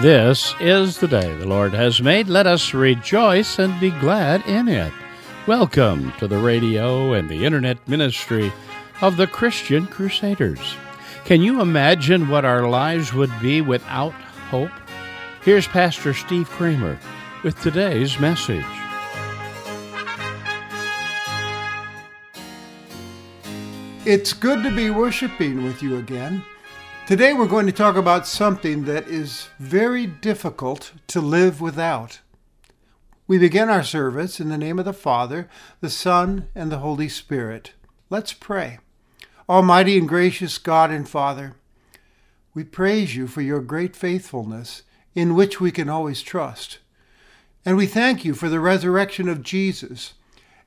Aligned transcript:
This 0.00 0.54
is 0.60 0.98
the 0.98 1.08
day 1.08 1.34
the 1.34 1.48
Lord 1.48 1.74
has 1.74 2.00
made. 2.00 2.28
Let 2.28 2.46
us 2.46 2.72
rejoice 2.72 3.58
and 3.58 3.80
be 3.80 3.90
glad 3.90 4.46
in 4.46 4.68
it. 4.68 4.92
Welcome 5.48 6.12
to 6.20 6.28
the 6.28 6.38
radio 6.38 7.14
and 7.14 7.28
the 7.28 7.44
internet 7.44 7.78
ministry 7.88 8.52
of 9.00 9.16
the 9.16 9.26
Christian 9.26 9.88
Crusaders. 9.88 10.76
Can 11.24 11.42
you 11.42 11.60
imagine 11.60 12.28
what 12.28 12.44
our 12.44 12.68
lives 12.68 13.12
would 13.12 13.32
be 13.42 13.60
without 13.60 14.12
hope? 14.52 14.70
Here's 15.42 15.66
Pastor 15.66 16.14
Steve 16.14 16.48
Kramer 16.48 16.96
with 17.42 17.60
today's 17.60 18.20
message. 18.20 18.64
It's 24.06 24.32
good 24.32 24.62
to 24.62 24.70
be 24.76 24.90
worshiping 24.90 25.64
with 25.64 25.82
you 25.82 25.98
again. 25.98 26.44
Today 27.08 27.32
we're 27.32 27.46
going 27.46 27.64
to 27.64 27.72
talk 27.72 27.96
about 27.96 28.26
something 28.26 28.84
that 28.84 29.08
is 29.08 29.48
very 29.58 30.06
difficult 30.06 30.92
to 31.06 31.22
live 31.22 31.58
without. 31.58 32.20
We 33.26 33.38
begin 33.38 33.70
our 33.70 33.82
service 33.82 34.40
in 34.40 34.50
the 34.50 34.58
name 34.58 34.78
of 34.78 34.84
the 34.84 34.92
Father, 34.92 35.48
the 35.80 35.88
Son, 35.88 36.50
and 36.54 36.70
the 36.70 36.80
Holy 36.80 37.08
Spirit. 37.08 37.72
Let's 38.10 38.34
pray. 38.34 38.80
Almighty 39.48 39.96
and 39.96 40.06
gracious 40.06 40.58
God 40.58 40.90
and 40.90 41.08
Father, 41.08 41.54
we 42.52 42.62
praise 42.62 43.16
you 43.16 43.26
for 43.26 43.40
your 43.40 43.62
great 43.62 43.96
faithfulness 43.96 44.82
in 45.14 45.34
which 45.34 45.62
we 45.62 45.70
can 45.70 45.88
always 45.88 46.20
trust. 46.20 46.76
And 47.64 47.78
we 47.78 47.86
thank 47.86 48.22
you 48.26 48.34
for 48.34 48.50
the 48.50 48.60
resurrection 48.60 49.30
of 49.30 49.42
Jesus 49.42 50.12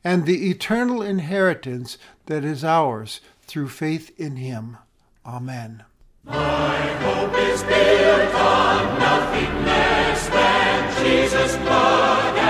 and 0.04 0.26
the 0.26 0.50
eternal 0.50 1.04
inheritance 1.04 2.00
that 2.26 2.44
is 2.44 2.64
ours 2.64 3.22
through 3.44 3.70
faith 3.70 4.12
in 4.20 4.38
him. 4.38 4.80
Amen. 5.24 5.84
My 6.24 6.78
hope 7.02 7.34
is 7.34 7.64
built 7.64 8.36
on 8.36 9.00
nothing 9.00 9.66
less 9.66 10.30
than 10.30 11.04
Jesus' 11.04 11.58
blood 11.58 12.41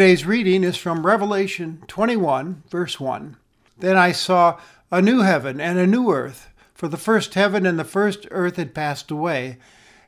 Today's 0.00 0.24
reading 0.24 0.64
is 0.64 0.78
from 0.78 1.04
Revelation 1.04 1.82
21, 1.86 2.62
verse 2.70 2.98
1. 2.98 3.36
Then 3.80 3.98
I 3.98 4.12
saw 4.12 4.58
a 4.90 5.02
new 5.02 5.20
heaven 5.20 5.60
and 5.60 5.78
a 5.78 5.86
new 5.86 6.10
earth, 6.10 6.48
for 6.72 6.88
the 6.88 6.96
first 6.96 7.34
heaven 7.34 7.66
and 7.66 7.78
the 7.78 7.84
first 7.84 8.26
earth 8.30 8.56
had 8.56 8.74
passed 8.74 9.10
away, 9.10 9.58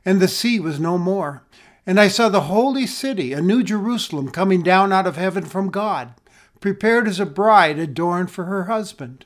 and 0.03 0.19
the 0.19 0.27
sea 0.27 0.59
was 0.59 0.79
no 0.79 0.97
more. 0.97 1.43
And 1.85 1.99
I 1.99 2.07
saw 2.07 2.27
the 2.27 2.49
holy 2.49 2.87
city, 2.87 3.33
a 3.33 3.39
new 3.39 3.61
Jerusalem, 3.61 4.29
coming 4.29 4.63
down 4.63 4.91
out 4.91 5.05
of 5.05 5.15
heaven 5.15 5.45
from 5.45 5.69
God, 5.69 6.15
prepared 6.59 7.07
as 7.07 7.19
a 7.19 7.25
bride 7.27 7.77
adorned 7.77 8.31
for 8.31 8.45
her 8.45 8.63
husband. 8.63 9.25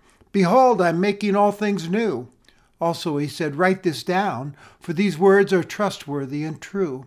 Behold, 0.31 0.81
I 0.81 0.89
am 0.89 0.99
making 0.99 1.35
all 1.35 1.51
things 1.51 1.89
new. 1.89 2.27
Also 2.79 3.17
he 3.17 3.27
said, 3.27 3.55
Write 3.55 3.83
this 3.83 4.03
down, 4.03 4.55
for 4.79 4.93
these 4.93 5.17
words 5.17 5.53
are 5.53 5.63
trustworthy 5.63 6.43
and 6.43 6.59
true. 6.59 7.05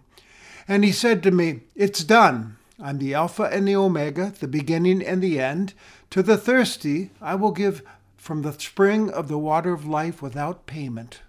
And 0.68 0.84
he 0.84 0.92
said 0.92 1.22
to 1.24 1.30
me, 1.30 1.60
It's 1.74 2.04
done. 2.04 2.56
I'm 2.80 2.98
the 2.98 3.14
Alpha 3.14 3.44
and 3.44 3.68
the 3.68 3.76
Omega, 3.76 4.32
the 4.38 4.48
beginning 4.48 5.02
and 5.04 5.22
the 5.22 5.40
end. 5.40 5.74
To 6.10 6.22
the 6.22 6.36
thirsty 6.36 7.10
I 7.20 7.34
will 7.34 7.52
give 7.52 7.82
from 8.16 8.42
the 8.42 8.52
spring 8.52 9.10
of 9.10 9.28
the 9.28 9.38
water 9.38 9.72
of 9.72 9.86
life 9.86 10.22
without 10.22 10.66
payment. 10.66 11.20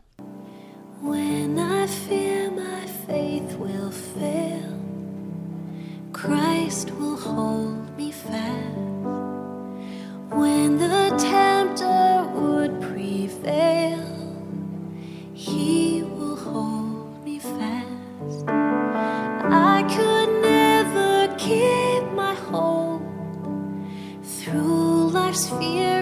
When 1.02 1.60
I 1.60 1.88
fear 1.88 2.50
my 2.52 2.86
faith 3.08 3.54
will 3.58 3.92
fail, 3.92 4.80
Christ 6.14 6.92
will 6.92 7.18
hold 7.18 7.98
me 7.98 8.12
fast. 8.12 8.85
When 10.36 10.78
the 10.78 11.16
tempter 11.18 12.30
would 12.34 12.82
prevail, 12.82 14.04
he 15.34 16.04
will 16.04 16.36
hold 16.36 17.24
me 17.24 17.40
fast. 17.40 18.44
I 18.48 19.84
could 19.96 20.42
never 20.42 21.34
keep 21.38 22.04
my 22.12 22.34
hold 22.34 23.02
through 24.24 25.10
life's 25.12 25.48
fearful 25.48 25.95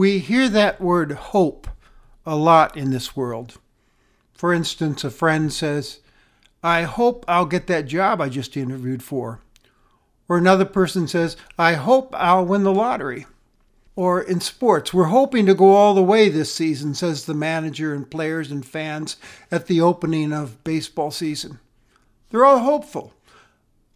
We 0.00 0.20
hear 0.20 0.48
that 0.48 0.80
word 0.80 1.12
hope 1.12 1.68
a 2.24 2.34
lot 2.34 2.74
in 2.74 2.90
this 2.90 3.14
world. 3.14 3.58
For 4.32 4.54
instance, 4.54 5.04
a 5.04 5.10
friend 5.10 5.52
says, 5.52 6.00
I 6.62 6.84
hope 6.84 7.22
I'll 7.28 7.44
get 7.44 7.66
that 7.66 7.84
job 7.84 8.18
I 8.18 8.30
just 8.30 8.56
interviewed 8.56 9.02
for. 9.02 9.40
Or 10.26 10.38
another 10.38 10.64
person 10.64 11.06
says, 11.06 11.36
I 11.58 11.74
hope 11.74 12.14
I'll 12.16 12.46
win 12.46 12.62
the 12.62 12.72
lottery. 12.72 13.26
Or 13.94 14.22
in 14.22 14.40
sports, 14.40 14.94
we're 14.94 15.04
hoping 15.04 15.44
to 15.44 15.54
go 15.54 15.74
all 15.74 15.92
the 15.92 16.02
way 16.02 16.30
this 16.30 16.50
season, 16.50 16.94
says 16.94 17.26
the 17.26 17.34
manager 17.34 17.92
and 17.92 18.10
players 18.10 18.50
and 18.50 18.64
fans 18.64 19.18
at 19.50 19.66
the 19.66 19.82
opening 19.82 20.32
of 20.32 20.64
baseball 20.64 21.10
season. 21.10 21.58
They're 22.30 22.46
all 22.46 22.60
hopeful. 22.60 23.12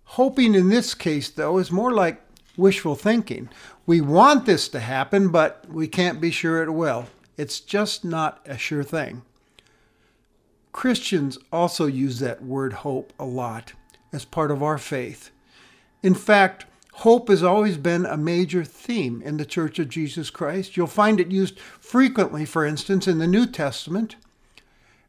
Hoping 0.04 0.54
in 0.54 0.68
this 0.68 0.92
case, 0.92 1.30
though, 1.30 1.56
is 1.56 1.72
more 1.72 1.94
like 1.94 2.20
wishful 2.56 2.94
thinking. 2.94 3.48
We 3.86 4.00
want 4.00 4.46
this 4.46 4.68
to 4.68 4.80
happen, 4.80 5.28
but 5.28 5.66
we 5.68 5.88
can't 5.88 6.20
be 6.20 6.30
sure 6.30 6.62
it 6.62 6.72
will. 6.72 7.06
It's 7.36 7.60
just 7.60 8.04
not 8.04 8.40
a 8.46 8.56
sure 8.56 8.84
thing. 8.84 9.22
Christians 10.72 11.38
also 11.52 11.86
use 11.86 12.18
that 12.18 12.42
word 12.42 12.72
hope 12.72 13.12
a 13.18 13.24
lot 13.24 13.74
as 14.12 14.24
part 14.24 14.50
of 14.50 14.62
our 14.62 14.78
faith. 14.78 15.30
In 16.02 16.14
fact, 16.14 16.66
hope 16.94 17.28
has 17.28 17.42
always 17.42 17.76
been 17.76 18.06
a 18.06 18.16
major 18.16 18.64
theme 18.64 19.22
in 19.22 19.36
the 19.36 19.44
Church 19.44 19.78
of 19.78 19.88
Jesus 19.88 20.30
Christ. 20.30 20.76
You'll 20.76 20.86
find 20.86 21.20
it 21.20 21.30
used 21.30 21.58
frequently, 21.58 22.44
for 22.44 22.64
instance, 22.64 23.08
in 23.08 23.18
the 23.18 23.26
New 23.26 23.46
Testament. 23.46 24.16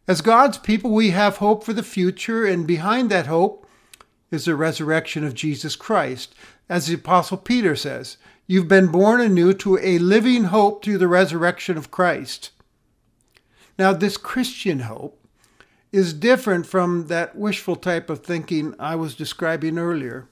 As 0.08 0.22
God's 0.22 0.60
people, 0.60 0.92
we 0.92 1.10
have 1.12 1.38
hope 1.38 1.64
for 1.64 1.74
the 1.74 1.84
future, 1.84 2.46
and 2.46 2.68
behind 2.68 3.10
that 3.10 3.28
hope 3.28 3.65
is 4.32 4.46
the 4.46 4.56
resurrection 4.56 5.24
of 5.24 5.34
Jesus 5.34 5.76
Christ. 5.76 6.36
As 6.70 6.88
the 6.88 6.96
Apostle 6.96 7.38
Peter 7.38 7.76
says, 7.76 8.18
You've 8.48 8.68
been 8.68 8.88
born 8.88 9.22
anew 9.22 9.54
to 9.56 9.80
a 9.80 9.98
living 9.98 10.46
hope 10.46 10.84
through 10.84 11.00
the 11.00 11.08
resurrection 11.08 11.78
of 11.78 11.90
Christ. 11.90 12.52
Now, 13.78 13.92
this 13.92 14.18
Christian 14.18 14.82
hope 14.82 15.20
is 15.92 16.14
different 16.14 16.66
from 16.66 17.08
that 17.08 17.36
wishful 17.36 17.76
type 17.76 18.10
of 18.10 18.20
thinking 18.20 18.76
I 18.78 18.96
was 18.96 19.16
describing 19.16 19.80
earlier. 19.80 20.28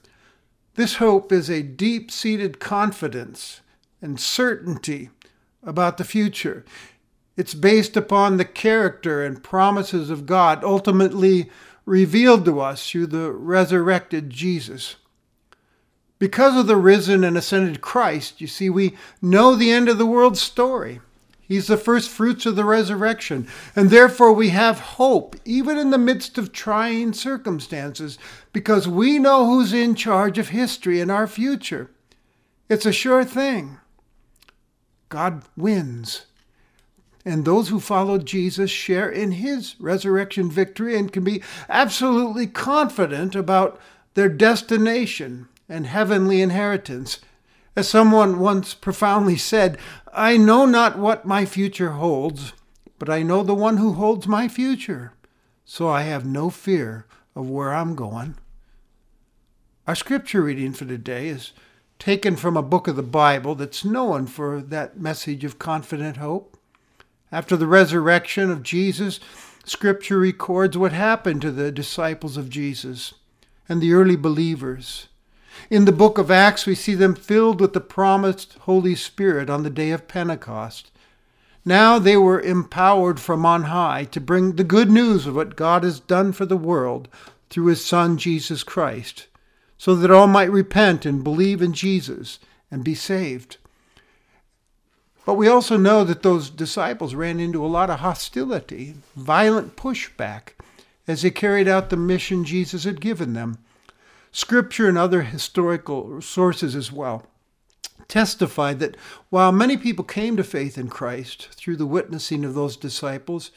This 0.74 0.96
hope 0.96 1.32
is 1.32 1.50
a 1.50 1.62
deep 1.62 2.10
seated 2.10 2.60
confidence 2.60 3.60
and 4.00 4.20
certainty 4.20 5.10
about 5.62 5.96
the 5.98 6.04
future. 6.04 6.64
It's 7.36 7.54
based 7.54 7.96
upon 7.96 8.36
the 8.36 8.44
character 8.44 9.24
and 9.24 9.42
promises 9.42 10.10
of 10.10 10.26
God, 10.26 10.62
ultimately 10.62 11.50
revealed 11.86 12.44
to 12.44 12.60
us 12.60 12.88
through 12.88 13.06
the 13.08 13.30
resurrected 13.32 14.30
Jesus. 14.30 14.96
Because 16.18 16.58
of 16.58 16.66
the 16.66 16.76
risen 16.76 17.24
and 17.24 17.36
ascended 17.36 17.80
Christ, 17.80 18.40
you 18.40 18.46
see, 18.46 18.70
we 18.70 18.96
know 19.20 19.54
the 19.54 19.70
end 19.70 19.88
of 19.88 19.98
the 19.98 20.06
world's 20.06 20.40
story. 20.40 21.00
He's 21.46 21.66
the 21.66 21.76
first 21.76 22.08
fruits 22.08 22.46
of 22.46 22.56
the 22.56 22.64
resurrection, 22.64 23.46
and 23.76 23.90
therefore 23.90 24.32
we 24.32 24.48
have 24.48 24.78
hope, 24.80 25.36
even 25.44 25.76
in 25.76 25.90
the 25.90 25.98
midst 25.98 26.38
of 26.38 26.52
trying 26.52 27.12
circumstances, 27.12 28.16
because 28.52 28.88
we 28.88 29.18
know 29.18 29.44
who's 29.44 29.74
in 29.74 29.94
charge 29.94 30.38
of 30.38 30.48
history 30.48 31.00
and 31.00 31.10
our 31.10 31.26
future. 31.26 31.90
It's 32.70 32.86
a 32.86 32.92
sure 32.92 33.24
thing. 33.24 33.78
God 35.10 35.42
wins. 35.54 36.24
And 37.24 37.44
those 37.44 37.68
who 37.68 37.80
follow 37.80 38.18
Jesus 38.18 38.70
share 38.70 39.08
in 39.08 39.32
his 39.32 39.76
resurrection 39.78 40.50
victory 40.50 40.96
and 40.96 41.10
can 41.10 41.24
be 41.24 41.42
absolutely 41.68 42.46
confident 42.46 43.34
about 43.34 43.80
their 44.12 44.28
destination 44.28 45.48
and 45.68 45.86
heavenly 45.86 46.42
inheritance. 46.42 47.20
As 47.76 47.88
someone 47.88 48.38
once 48.38 48.74
profoundly 48.74 49.36
said, 49.36 49.78
I 50.12 50.36
know 50.36 50.66
not 50.66 50.98
what 50.98 51.24
my 51.24 51.44
future 51.44 51.92
holds, 51.92 52.52
but 52.98 53.08
I 53.10 53.22
know 53.22 53.42
the 53.42 53.54
one 53.54 53.78
who 53.78 53.94
holds 53.94 54.28
my 54.28 54.46
future, 54.46 55.12
so 55.64 55.88
I 55.88 56.02
have 56.02 56.24
no 56.24 56.50
fear 56.50 57.06
of 57.34 57.50
where 57.50 57.74
I'm 57.74 57.94
going. 57.94 58.36
Our 59.86 59.94
scripture 59.94 60.42
reading 60.42 60.72
for 60.72 60.84
today 60.84 61.28
is 61.28 61.52
taken 61.98 62.36
from 62.36 62.56
a 62.56 62.62
book 62.62 62.86
of 62.86 62.96
the 62.96 63.02
Bible 63.02 63.54
that's 63.54 63.84
known 63.84 64.26
for 64.26 64.62
that 64.62 64.98
message 64.98 65.44
of 65.44 65.58
confident 65.58 66.18
hope. 66.18 66.53
After 67.34 67.56
the 67.56 67.66
resurrection 67.66 68.48
of 68.48 68.62
Jesus, 68.62 69.18
scripture 69.64 70.20
records 70.20 70.78
what 70.78 70.92
happened 70.92 71.42
to 71.42 71.50
the 71.50 71.72
disciples 71.72 72.36
of 72.36 72.48
Jesus 72.48 73.14
and 73.68 73.80
the 73.80 73.92
early 73.92 74.14
believers. 74.14 75.08
In 75.68 75.84
the 75.84 75.90
book 75.90 76.16
of 76.16 76.30
Acts, 76.30 76.64
we 76.64 76.76
see 76.76 76.94
them 76.94 77.16
filled 77.16 77.60
with 77.60 77.72
the 77.72 77.80
promised 77.80 78.52
Holy 78.60 78.94
Spirit 78.94 79.50
on 79.50 79.64
the 79.64 79.68
day 79.68 79.90
of 79.90 80.06
Pentecost. 80.06 80.92
Now 81.64 81.98
they 81.98 82.16
were 82.16 82.40
empowered 82.40 83.18
from 83.18 83.44
on 83.44 83.64
high 83.64 84.04
to 84.12 84.20
bring 84.20 84.52
the 84.52 84.62
good 84.62 84.88
news 84.88 85.26
of 85.26 85.34
what 85.34 85.56
God 85.56 85.82
has 85.82 85.98
done 85.98 86.30
for 86.30 86.46
the 86.46 86.56
world 86.56 87.08
through 87.50 87.66
his 87.66 87.84
Son, 87.84 88.16
Jesus 88.16 88.62
Christ, 88.62 89.26
so 89.76 89.96
that 89.96 90.12
all 90.12 90.28
might 90.28 90.52
repent 90.52 91.04
and 91.04 91.24
believe 91.24 91.60
in 91.60 91.72
Jesus 91.72 92.38
and 92.70 92.84
be 92.84 92.94
saved. 92.94 93.56
But 95.26 95.34
we 95.34 95.48
also 95.48 95.76
know 95.76 96.04
that 96.04 96.22
those 96.22 96.50
disciples 96.50 97.14
ran 97.14 97.40
into 97.40 97.64
a 97.64 97.68
lot 97.68 97.90
of 97.90 98.00
hostility, 98.00 98.96
violent 99.16 99.76
pushback, 99.76 100.54
as 101.06 101.22
they 101.22 101.30
carried 101.30 101.68
out 101.68 101.90
the 101.90 101.96
mission 101.96 102.44
Jesus 102.44 102.84
had 102.84 103.00
given 103.00 103.32
them. 103.32 103.58
Scripture 104.32 104.88
and 104.88 104.98
other 104.98 105.22
historical 105.22 106.20
sources 106.20 106.74
as 106.74 106.90
well 106.90 107.26
testified 108.08 108.80
that 108.80 108.96
while 109.30 109.52
many 109.52 109.76
people 109.76 110.04
came 110.04 110.36
to 110.36 110.44
faith 110.44 110.76
in 110.76 110.88
Christ 110.88 111.48
through 111.52 111.76
the 111.76 111.86
witnessing 111.86 112.44
of 112.44 112.54
those 112.54 112.76
disciples, 112.76 113.50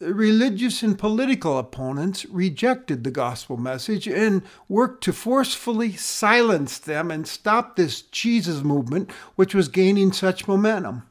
religious 0.00 0.82
and 0.82 0.98
political 0.98 1.58
opponents 1.58 2.24
rejected 2.26 3.04
the 3.04 3.10
gospel 3.10 3.56
message 3.56 4.06
and 4.06 4.42
worked 4.68 5.04
to 5.04 5.12
forcefully 5.12 5.92
silence 5.92 6.78
them 6.78 7.10
and 7.10 7.26
stop 7.26 7.76
this 7.76 8.02
Jesus 8.02 8.62
movement, 8.62 9.10
which 9.36 9.54
was 9.54 9.68
gaining 9.68 10.12
such 10.12 10.48
momentum. 10.48 11.04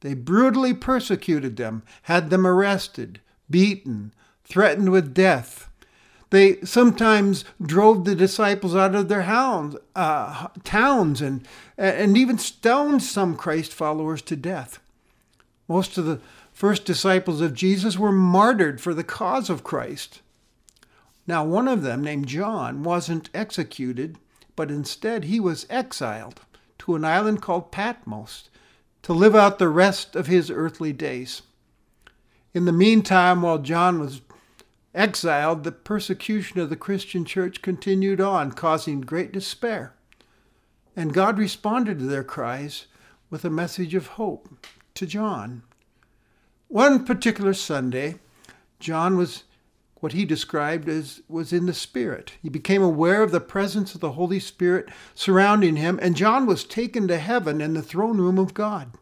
They 0.00 0.14
brutally 0.14 0.74
persecuted 0.74 1.56
them, 1.56 1.82
had 2.02 2.30
them 2.30 2.46
arrested, 2.46 3.20
beaten, 3.50 4.12
threatened 4.44 4.90
with 4.90 5.14
death. 5.14 5.68
They 6.30 6.60
sometimes 6.62 7.44
drove 7.62 8.04
the 8.04 8.14
disciples 8.14 8.74
out 8.74 8.94
of 8.94 9.08
their 9.08 9.22
hounds, 9.22 9.76
uh, 9.94 10.48
towns 10.64 11.22
and, 11.22 11.46
and 11.78 12.18
even 12.18 12.38
stoned 12.38 13.02
some 13.02 13.36
Christ 13.36 13.72
followers 13.72 14.22
to 14.22 14.36
death. 14.36 14.80
Most 15.68 15.98
of 15.98 16.04
the 16.04 16.20
first 16.56 16.86
disciples 16.86 17.42
of 17.42 17.52
Jesus 17.52 17.98
were 17.98 18.10
martyred 18.10 18.80
for 18.80 18.94
the 18.94 19.04
cause 19.04 19.50
of 19.50 19.62
Christ. 19.62 20.22
Now, 21.26 21.44
one 21.44 21.68
of 21.68 21.82
them, 21.82 22.02
named 22.02 22.28
John, 22.28 22.82
wasn't 22.82 23.28
executed, 23.34 24.16
but 24.56 24.70
instead 24.70 25.24
he 25.24 25.38
was 25.38 25.66
exiled 25.68 26.40
to 26.78 26.94
an 26.94 27.04
island 27.04 27.42
called 27.42 27.70
Patmos 27.70 28.48
to 29.02 29.12
live 29.12 29.36
out 29.36 29.58
the 29.58 29.68
rest 29.68 30.16
of 30.16 30.28
his 30.28 30.50
earthly 30.50 30.94
days. 30.94 31.42
In 32.54 32.64
the 32.64 32.72
meantime, 32.72 33.42
while 33.42 33.58
John 33.58 34.00
was 34.00 34.22
exiled, 34.94 35.62
the 35.62 35.72
persecution 35.72 36.58
of 36.58 36.70
the 36.70 36.74
Christian 36.74 37.26
church 37.26 37.60
continued 37.60 38.18
on, 38.18 38.52
causing 38.52 39.02
great 39.02 39.30
despair. 39.30 39.92
And 40.96 41.12
God 41.12 41.36
responded 41.36 41.98
to 41.98 42.06
their 42.06 42.24
cries 42.24 42.86
with 43.28 43.44
a 43.44 43.50
message 43.50 43.94
of 43.94 44.06
hope 44.06 44.66
to 44.94 45.04
John. 45.04 45.62
One 46.76 47.06
particular 47.06 47.54
Sunday, 47.54 48.16
John 48.80 49.16
was 49.16 49.44
what 50.00 50.12
he 50.12 50.26
described 50.26 50.90
as 50.90 51.22
was 51.26 51.50
in 51.50 51.64
the 51.64 51.72
Spirit. 51.72 52.32
He 52.42 52.50
became 52.50 52.82
aware 52.82 53.22
of 53.22 53.30
the 53.30 53.40
presence 53.40 53.94
of 53.94 54.02
the 54.02 54.12
Holy 54.12 54.38
Spirit 54.38 54.90
surrounding 55.14 55.76
him, 55.76 55.98
and 56.02 56.14
John 56.14 56.44
was 56.44 56.64
taken 56.64 57.08
to 57.08 57.16
heaven 57.16 57.62
in 57.62 57.72
the 57.72 57.80
throne 57.80 58.18
room 58.18 58.38
of 58.38 58.52
God. 58.52 58.92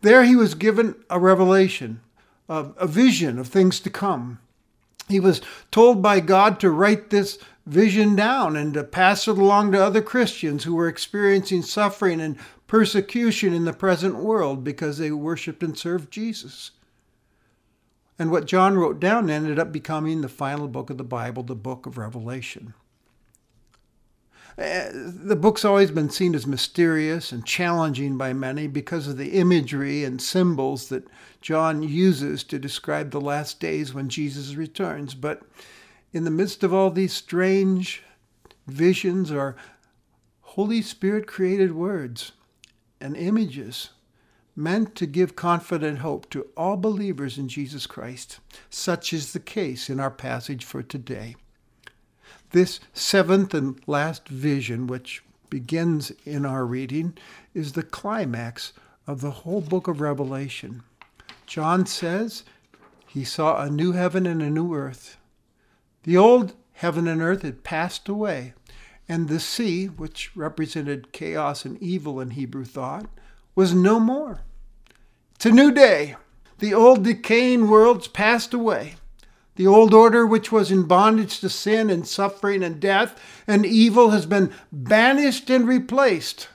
There 0.00 0.24
he 0.24 0.34
was 0.34 0.54
given 0.54 0.94
a 1.10 1.20
revelation, 1.20 2.00
a, 2.48 2.68
a 2.78 2.86
vision 2.86 3.38
of 3.38 3.48
things 3.48 3.78
to 3.80 3.90
come. 3.90 4.38
He 5.06 5.20
was 5.20 5.42
told 5.70 6.00
by 6.00 6.20
God 6.20 6.58
to 6.60 6.70
write 6.70 7.10
this 7.10 7.38
vision 7.66 8.16
down 8.16 8.56
and 8.56 8.72
to 8.72 8.84
pass 8.84 9.28
it 9.28 9.36
along 9.36 9.72
to 9.72 9.84
other 9.84 10.00
Christians 10.00 10.64
who 10.64 10.74
were 10.74 10.88
experiencing 10.88 11.60
suffering 11.60 12.22
and 12.22 12.38
persecution 12.70 13.52
in 13.52 13.64
the 13.64 13.72
present 13.72 14.14
world 14.14 14.62
because 14.62 14.96
they 14.96 15.10
worshiped 15.10 15.60
and 15.60 15.76
served 15.76 16.08
Jesus. 16.08 16.70
And 18.16 18.30
what 18.30 18.46
John 18.46 18.78
wrote 18.78 19.00
down 19.00 19.28
ended 19.28 19.58
up 19.58 19.72
becoming 19.72 20.20
the 20.20 20.28
final 20.28 20.68
book 20.68 20.88
of 20.88 20.96
the 20.96 21.02
Bible, 21.02 21.42
the 21.42 21.56
book 21.56 21.84
of 21.84 21.98
Revelation. 21.98 22.74
Uh, 24.56 24.88
the 24.92 25.34
book's 25.34 25.64
always 25.64 25.90
been 25.90 26.10
seen 26.10 26.32
as 26.32 26.46
mysterious 26.46 27.32
and 27.32 27.44
challenging 27.44 28.16
by 28.16 28.32
many 28.32 28.68
because 28.68 29.08
of 29.08 29.16
the 29.16 29.32
imagery 29.32 30.04
and 30.04 30.22
symbols 30.22 30.90
that 30.90 31.08
John 31.40 31.82
uses 31.82 32.44
to 32.44 32.60
describe 32.60 33.10
the 33.10 33.20
last 33.20 33.58
days 33.58 33.92
when 33.92 34.08
Jesus 34.08 34.54
returns. 34.54 35.16
But 35.16 35.42
in 36.12 36.22
the 36.22 36.30
midst 36.30 36.62
of 36.62 36.72
all 36.72 36.92
these 36.92 37.14
strange 37.14 38.04
visions 38.68 39.32
are 39.32 39.56
Holy 40.42 40.80
Spirit 40.80 41.26
created 41.26 41.74
words 41.74 42.30
and 43.00 43.16
images 43.16 43.90
meant 44.56 44.94
to 44.96 45.06
give 45.06 45.36
confident 45.36 45.98
hope 45.98 46.28
to 46.30 46.46
all 46.56 46.76
believers 46.76 47.38
in 47.38 47.48
Jesus 47.48 47.86
Christ. 47.86 48.40
Such 48.68 49.12
is 49.12 49.32
the 49.32 49.40
case 49.40 49.88
in 49.88 50.00
our 50.00 50.10
passage 50.10 50.64
for 50.64 50.82
today. 50.82 51.36
This 52.50 52.80
seventh 52.92 53.54
and 53.54 53.80
last 53.86 54.28
vision, 54.28 54.86
which 54.86 55.22
begins 55.48 56.12
in 56.24 56.44
our 56.44 56.66
reading, 56.66 57.16
is 57.54 57.72
the 57.72 57.82
climax 57.82 58.72
of 59.06 59.20
the 59.20 59.30
whole 59.30 59.60
book 59.60 59.88
of 59.88 60.00
Revelation. 60.00 60.82
John 61.46 61.86
says 61.86 62.44
he 63.06 63.24
saw 63.24 63.60
a 63.60 63.70
new 63.70 63.92
heaven 63.92 64.26
and 64.26 64.42
a 64.42 64.50
new 64.50 64.74
earth. 64.74 65.16
The 66.04 66.16
old 66.16 66.54
heaven 66.74 67.08
and 67.08 67.20
earth 67.20 67.42
had 67.42 67.64
passed 67.64 68.08
away, 68.08 68.54
and 69.10 69.28
the 69.28 69.40
sea, 69.40 69.86
which 69.86 70.30
represented 70.36 71.10
chaos 71.10 71.64
and 71.64 71.82
evil 71.82 72.20
in 72.20 72.30
Hebrew 72.30 72.64
thought, 72.64 73.06
was 73.56 73.74
no 73.74 73.98
more. 73.98 74.42
It's 75.34 75.46
a 75.46 75.50
new 75.50 75.72
day. 75.72 76.14
The 76.60 76.72
old 76.72 77.02
decaying 77.02 77.68
world's 77.68 78.06
passed 78.06 78.54
away. 78.54 78.94
The 79.56 79.66
old 79.66 79.92
order, 79.92 80.24
which 80.24 80.52
was 80.52 80.70
in 80.70 80.84
bondage 80.84 81.40
to 81.40 81.48
sin 81.48 81.90
and 81.90 82.06
suffering 82.06 82.62
and 82.62 82.78
death 82.78 83.20
and 83.48 83.66
evil, 83.66 84.10
has 84.10 84.26
been 84.26 84.52
banished 84.70 85.50
and 85.50 85.66
replaced 85.66 86.46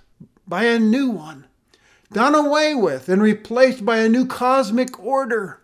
by 0.47 0.63
a 0.63 0.79
new 0.79 1.09
one, 1.09 1.47
done 2.13 2.35
away 2.35 2.73
with 2.73 3.09
and 3.09 3.21
replaced 3.21 3.83
by 3.83 3.97
a 3.97 4.07
new 4.07 4.25
cosmic 4.25 4.97
order, 4.97 5.61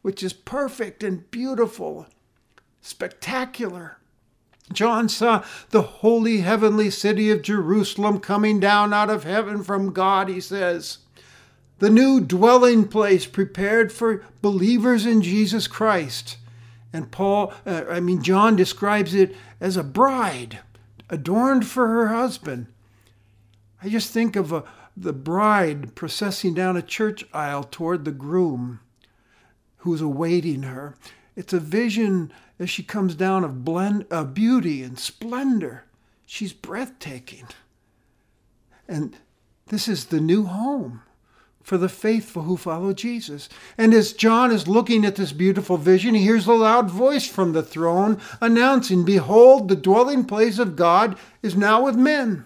which 0.00 0.22
is 0.22 0.32
perfect 0.32 1.04
and 1.04 1.30
beautiful, 1.30 2.06
spectacular. 2.80 3.98
John 4.72 5.08
saw 5.08 5.44
the 5.70 5.82
holy 5.82 6.38
heavenly 6.38 6.90
city 6.90 7.30
of 7.30 7.42
Jerusalem 7.42 8.20
coming 8.20 8.60
down 8.60 8.92
out 8.92 9.10
of 9.10 9.24
heaven 9.24 9.62
from 9.62 9.92
God, 9.92 10.28
he 10.28 10.40
says. 10.40 10.98
The 11.78 11.90
new 11.90 12.20
dwelling 12.20 12.86
place 12.86 13.26
prepared 13.26 13.92
for 13.92 14.24
believers 14.40 15.04
in 15.04 15.22
Jesus 15.22 15.66
Christ. 15.66 16.36
And 16.92 17.10
Paul, 17.10 17.52
uh, 17.66 17.84
I 17.90 18.00
mean, 18.00 18.22
John 18.22 18.54
describes 18.54 19.14
it 19.14 19.34
as 19.60 19.76
a 19.76 19.82
bride 19.82 20.60
adorned 21.10 21.66
for 21.66 21.88
her 21.88 22.08
husband. 22.08 22.66
I 23.82 23.88
just 23.88 24.12
think 24.12 24.36
of 24.36 24.52
a, 24.52 24.64
the 24.96 25.12
bride 25.12 25.94
processing 25.94 26.54
down 26.54 26.76
a 26.76 26.82
church 26.82 27.24
aisle 27.32 27.64
toward 27.64 28.04
the 28.04 28.12
groom 28.12 28.80
who's 29.78 30.00
awaiting 30.00 30.62
her. 30.62 30.96
It's 31.36 31.52
a 31.52 31.60
vision 31.60 32.32
as 32.58 32.70
she 32.70 32.82
comes 32.82 33.14
down 33.14 33.44
of 33.44 33.64
blend, 33.64 34.06
uh, 34.10 34.24
beauty 34.24 34.82
and 34.82 34.98
splendor. 34.98 35.84
She's 36.26 36.52
breathtaking. 36.52 37.46
And 38.88 39.16
this 39.66 39.88
is 39.88 40.06
the 40.06 40.20
new 40.20 40.44
home 40.44 41.02
for 41.62 41.78
the 41.78 41.88
faithful 41.88 42.42
who 42.42 42.56
follow 42.56 42.92
Jesus. 42.92 43.48
And 43.78 43.94
as 43.94 44.12
John 44.12 44.50
is 44.50 44.66
looking 44.66 45.04
at 45.04 45.16
this 45.16 45.32
beautiful 45.32 45.76
vision, 45.76 46.14
he 46.14 46.22
hears 46.22 46.46
a 46.46 46.52
loud 46.52 46.90
voice 46.90 47.26
from 47.26 47.52
the 47.52 47.62
throne 47.62 48.20
announcing, 48.40 49.04
Behold, 49.04 49.68
the 49.68 49.76
dwelling 49.76 50.24
place 50.24 50.58
of 50.58 50.76
God 50.76 51.16
is 51.42 51.56
now 51.56 51.84
with 51.84 51.96
men. 51.96 52.44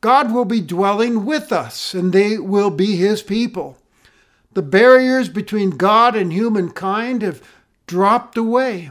God 0.00 0.32
will 0.32 0.44
be 0.44 0.60
dwelling 0.60 1.26
with 1.26 1.52
us, 1.52 1.92
and 1.92 2.12
they 2.12 2.38
will 2.38 2.70
be 2.70 2.96
his 2.96 3.22
people. 3.22 3.76
The 4.52 4.62
barriers 4.62 5.28
between 5.28 5.70
God 5.70 6.16
and 6.16 6.32
humankind 6.32 7.22
have 7.22 7.42
dropped 7.90 8.36
away. 8.36 8.88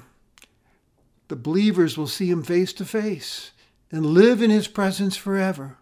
The 1.30 1.38
believers 1.38 1.98
will 1.98 2.06
see 2.06 2.30
him 2.30 2.44
face 2.44 2.74
to 2.74 2.84
face 2.84 3.52
and 3.94 4.06
live 4.08 4.42
in 4.42 4.50
his 4.50 4.68
presence 4.68 5.16
forever. 5.16 5.78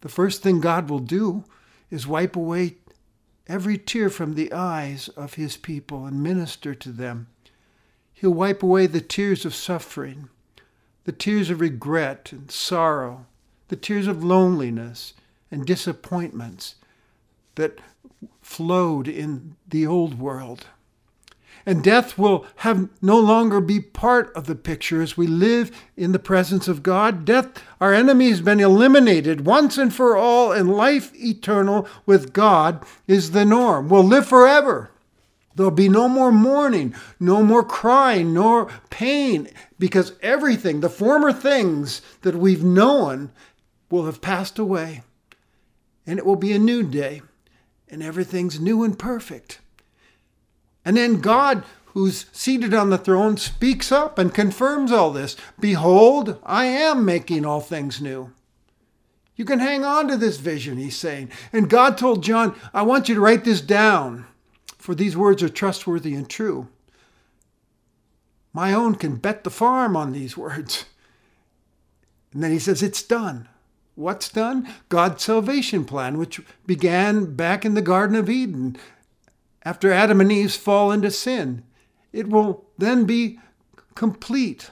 The 0.00 0.08
first 0.08 0.42
thing 0.42 0.60
God 0.60 0.90
will 0.90 0.98
do 0.98 1.44
is 1.88 2.04
wipe 2.04 2.34
away 2.34 2.78
every 3.46 3.78
tear 3.78 4.10
from 4.10 4.34
the 4.34 4.52
eyes 4.52 5.06
of 5.10 5.34
his 5.34 5.56
people 5.56 6.04
and 6.04 6.20
minister 6.20 6.74
to 6.74 6.90
them. 6.90 7.28
He'll 8.12 8.34
wipe 8.34 8.64
away 8.64 8.88
the 8.88 9.00
tears 9.00 9.44
of 9.44 9.54
suffering, 9.54 10.30
the 11.04 11.12
tears 11.12 11.48
of 11.48 11.60
regret 11.60 12.32
and 12.32 12.50
sorrow, 12.50 13.26
the 13.68 13.76
tears 13.76 14.08
of 14.08 14.24
loneliness 14.24 15.14
and 15.48 15.64
disappointments 15.64 16.74
that 17.54 17.78
flowed 18.42 19.06
in 19.06 19.54
the 19.68 19.86
old 19.86 20.18
world. 20.18 20.66
And 21.66 21.82
death 21.82 22.18
will 22.18 22.46
have 22.56 22.90
no 23.00 23.18
longer 23.18 23.60
be 23.60 23.80
part 23.80 24.30
of 24.34 24.46
the 24.46 24.54
picture 24.54 25.00
as 25.00 25.16
we 25.16 25.26
live 25.26 25.70
in 25.96 26.12
the 26.12 26.18
presence 26.18 26.68
of 26.68 26.82
God. 26.82 27.24
Death, 27.24 27.62
our 27.80 27.94
enemy, 27.94 28.28
has 28.28 28.42
been 28.42 28.60
eliminated 28.60 29.46
once 29.46 29.78
and 29.78 29.92
for 29.92 30.14
all, 30.14 30.52
and 30.52 30.74
life 30.74 31.14
eternal 31.14 31.88
with 32.04 32.34
God 32.34 32.84
is 33.06 33.30
the 33.30 33.46
norm. 33.46 33.88
We'll 33.88 34.04
live 34.04 34.26
forever. 34.26 34.90
There'll 35.56 35.70
be 35.70 35.88
no 35.88 36.08
more 36.08 36.32
mourning, 36.32 36.94
no 37.18 37.42
more 37.42 37.62
crying, 37.62 38.34
nor 38.34 38.68
pain, 38.90 39.48
because 39.78 40.12
everything, 40.20 40.80
the 40.80 40.90
former 40.90 41.32
things 41.32 42.02
that 42.22 42.34
we've 42.34 42.64
known, 42.64 43.30
will 43.88 44.06
have 44.06 44.20
passed 44.20 44.58
away. 44.58 45.02
And 46.06 46.18
it 46.18 46.26
will 46.26 46.36
be 46.36 46.52
a 46.52 46.58
new 46.58 46.82
day, 46.82 47.22
and 47.88 48.02
everything's 48.02 48.60
new 48.60 48.82
and 48.82 48.98
perfect. 48.98 49.60
And 50.84 50.96
then 50.96 51.20
God, 51.20 51.64
who's 51.86 52.26
seated 52.32 52.74
on 52.74 52.90
the 52.90 52.98
throne, 52.98 53.36
speaks 53.36 53.90
up 53.90 54.18
and 54.18 54.34
confirms 54.34 54.92
all 54.92 55.10
this. 55.10 55.36
Behold, 55.58 56.38
I 56.44 56.66
am 56.66 57.04
making 57.04 57.46
all 57.46 57.60
things 57.60 58.00
new. 58.00 58.32
You 59.36 59.44
can 59.44 59.58
hang 59.58 59.84
on 59.84 60.08
to 60.08 60.16
this 60.16 60.36
vision, 60.36 60.76
he's 60.76 60.96
saying. 60.96 61.30
And 61.52 61.68
God 61.68 61.98
told 61.98 62.22
John, 62.22 62.54
I 62.72 62.82
want 62.82 63.08
you 63.08 63.14
to 63.16 63.20
write 63.20 63.44
this 63.44 63.60
down, 63.60 64.26
for 64.78 64.94
these 64.94 65.16
words 65.16 65.42
are 65.42 65.48
trustworthy 65.48 66.14
and 66.14 66.28
true. 66.28 66.68
My 68.52 68.72
own 68.72 68.94
can 68.94 69.16
bet 69.16 69.42
the 69.42 69.50
farm 69.50 69.96
on 69.96 70.12
these 70.12 70.36
words. 70.36 70.84
And 72.32 72.42
then 72.42 72.52
he 72.52 72.58
says, 72.58 72.82
It's 72.82 73.02
done. 73.02 73.48
What's 73.96 74.28
done? 74.28 74.68
God's 74.88 75.22
salvation 75.22 75.84
plan, 75.84 76.18
which 76.18 76.40
began 76.66 77.34
back 77.36 77.64
in 77.64 77.74
the 77.74 77.82
Garden 77.82 78.16
of 78.16 78.28
Eden 78.28 78.76
after 79.64 79.90
Adam 79.90 80.20
and 80.20 80.30
Eve's 80.30 80.56
fall 80.56 80.92
into 80.92 81.10
sin. 81.10 81.64
It 82.12 82.28
will 82.28 82.66
then 82.78 83.04
be 83.04 83.40
complete, 83.94 84.70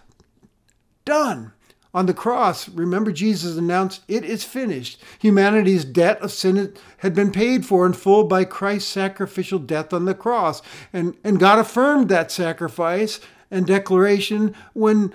done. 1.05 1.53
On 1.95 2.07
the 2.07 2.15
cross, 2.15 2.71
remember 2.71 3.13
Jesus 3.13 3.59
announced, 3.59 4.03
It 4.09 4.25
is 4.25 4.45
finished. 4.45 5.03
Humanity's 5.19 5.85
debt 5.85 6.19
of 6.23 6.33
sin 6.33 6.75
had 6.99 7.15
been 7.15 7.31
paid 7.31 7.67
for 7.67 7.85
in 7.85 7.93
full 7.93 8.25
by 8.25 8.45
Christ's 8.45 8.91
sacrificial 8.91 9.59
death 9.59 9.93
on 9.93 10.07
the 10.07 10.15
cross. 10.15 10.63
And, 10.91 11.17
and 11.23 11.39
God 11.39 11.59
affirmed 11.59 12.09
that 12.09 12.33
sacrifice 12.33 13.21
and 13.51 13.67
declaration 13.67 14.55
when 14.73 15.13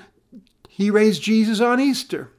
he 0.70 0.92
raised 0.92 1.24
Jesus 1.24 1.60
on 1.60 1.80
Easter. 1.80 2.32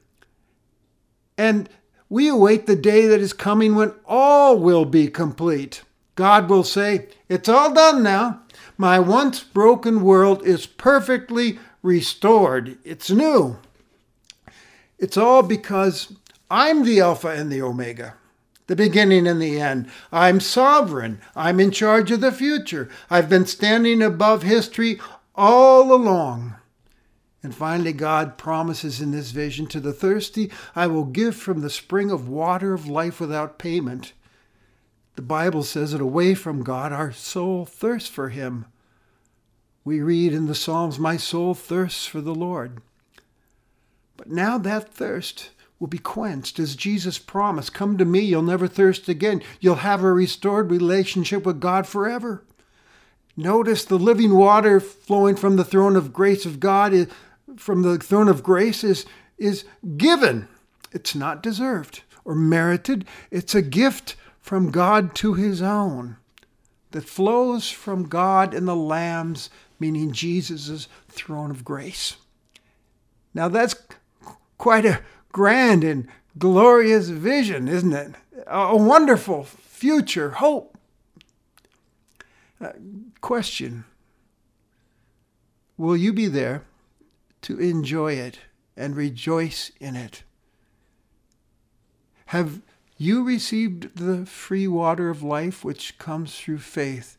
And 1.37 1.67
we 2.07 2.29
await 2.29 2.65
the 2.65 2.77
day 2.77 3.07
that 3.07 3.19
is 3.19 3.33
coming 3.33 3.75
when 3.75 3.93
all 4.05 4.57
will 4.57 4.85
be 4.85 5.09
complete. 5.09 5.83
God 6.19 6.49
will 6.49 6.65
say, 6.65 7.07
It's 7.29 7.47
all 7.47 7.73
done 7.73 8.03
now. 8.03 8.41
My 8.77 8.99
once 8.99 9.41
broken 9.41 10.01
world 10.01 10.45
is 10.45 10.65
perfectly 10.65 11.59
restored. 11.81 12.77
It's 12.83 13.09
new. 13.09 13.57
It's 14.97 15.15
all 15.15 15.43
because 15.43 16.11
I'm 16.51 16.83
the 16.83 16.99
Alpha 16.99 17.29
and 17.29 17.49
the 17.49 17.61
Omega, 17.61 18.15
the 18.67 18.75
beginning 18.75 19.27
and 19.27 19.41
the 19.41 19.61
end. 19.61 19.89
I'm 20.11 20.41
sovereign. 20.41 21.21
I'm 21.37 21.61
in 21.61 21.71
charge 21.71 22.11
of 22.11 22.19
the 22.19 22.33
future. 22.33 22.89
I've 23.09 23.29
been 23.29 23.45
standing 23.45 24.01
above 24.01 24.43
history 24.43 24.99
all 25.35 25.93
along. 25.93 26.55
And 27.41 27.55
finally, 27.55 27.93
God 27.93 28.37
promises 28.37 28.99
in 28.99 29.11
this 29.11 29.31
vision 29.31 29.67
to 29.67 29.79
the 29.79 29.93
thirsty, 29.93 30.51
I 30.75 30.87
will 30.87 31.05
give 31.05 31.37
from 31.37 31.61
the 31.61 31.69
spring 31.69 32.11
of 32.11 32.27
water 32.27 32.73
of 32.73 32.89
life 32.89 33.21
without 33.21 33.57
payment. 33.57 34.11
The 35.19 35.25
Bible 35.25 35.63
says 35.63 35.91
that 35.91 35.99
away 35.99 36.33
from 36.33 36.63
God, 36.63 36.93
our 36.93 37.11
soul 37.11 37.65
thirsts 37.65 38.07
for 38.07 38.29
Him. 38.29 38.67
We 39.83 39.99
read 39.99 40.31
in 40.31 40.45
the 40.45 40.55
Psalms, 40.55 40.97
My 40.97 41.17
soul 41.17 41.53
thirsts 41.53 42.05
for 42.05 42.21
the 42.21 42.33
Lord. 42.33 42.81
But 44.15 44.29
now 44.29 44.57
that 44.57 44.93
thirst 44.93 45.49
will 45.77 45.89
be 45.89 45.97
quenched 45.97 46.57
as 46.57 46.77
Jesus 46.77 47.19
promised 47.19 47.73
Come 47.73 47.97
to 47.97 48.05
me, 48.05 48.21
you'll 48.21 48.43
never 48.43 48.65
thirst 48.65 49.09
again. 49.09 49.41
You'll 49.59 49.75
have 49.75 50.03
a 50.03 50.13
restored 50.13 50.71
relationship 50.71 51.45
with 51.45 51.59
God 51.59 51.85
forever. 51.85 52.45
Notice 53.35 53.83
the 53.83 53.99
living 53.99 54.37
water 54.37 54.79
flowing 54.79 55.35
from 55.35 55.57
the 55.57 55.65
throne 55.65 55.97
of 55.97 56.13
grace 56.13 56.45
of 56.45 56.61
God, 56.61 57.09
from 57.57 57.81
the 57.81 57.97
throne 57.97 58.29
of 58.29 58.41
grace, 58.41 58.85
is, 58.85 59.05
is 59.37 59.65
given. 59.97 60.47
It's 60.93 61.13
not 61.13 61.43
deserved 61.43 62.03
or 62.23 62.35
merited, 62.35 63.05
it's 63.31 63.55
a 63.55 63.61
gift 63.61 64.15
from 64.49 64.71
God 64.71 65.13
to 65.13 65.35
his 65.35 65.61
own 65.61 66.17
that 66.89 67.07
flows 67.07 67.69
from 67.69 68.09
God 68.09 68.51
and 68.55 68.67
the 68.67 68.75
Lamb's, 68.75 69.51
meaning 69.79 70.11
Jesus' 70.11 70.87
throne 71.07 71.51
of 71.51 71.63
grace. 71.63 72.17
Now 73.31 73.47
that's 73.47 73.75
quite 74.57 74.85
a 74.85 75.01
grand 75.31 75.83
and 75.83 76.07
glorious 76.39 77.09
vision, 77.09 77.67
isn't 77.67 77.93
it? 77.93 78.15
A 78.47 78.75
wonderful 78.75 79.43
future 79.43 80.31
hope. 80.31 80.75
Uh, 82.59 82.71
question 83.21 83.83
Will 85.77 85.95
you 85.95 86.11
be 86.11 86.25
there 86.25 86.63
to 87.43 87.59
enjoy 87.59 88.13
it 88.13 88.39
and 88.75 88.95
rejoice 88.95 89.71
in 89.79 89.95
it? 89.95 90.23
Have 92.25 92.63
you 92.99 93.23
received 93.23 93.95
the 93.95 94.25
free 94.25 94.67
water 94.67 95.09
of 95.09 95.23
life 95.23 95.63
which 95.63 95.97
comes 95.97 96.37
through 96.37 96.59
faith 96.59 97.17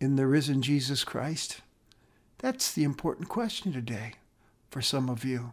in 0.00 0.14
the 0.14 0.28
risen 0.28 0.62
Jesus 0.62 1.02
Christ? 1.02 1.60
That's 2.38 2.72
the 2.72 2.84
important 2.84 3.28
question 3.28 3.72
today 3.72 4.12
for 4.70 4.80
some 4.80 5.10
of 5.10 5.24
you. 5.24 5.52